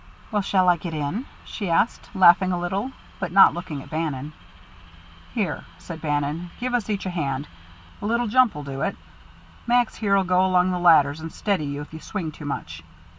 [0.31, 4.33] "How shall I get in?" she asked, laughing a little, but not looking at Bannon.
[5.35, 7.47] "Here," said Bannon, "give us each a hand.
[8.01, 8.97] A little jump'll do it.
[9.67, 12.81] Max here'll go along the ladders and steady you if you swing too much.